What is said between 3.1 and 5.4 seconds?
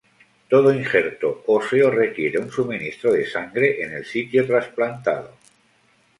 de sangre en el sitio trasplantado.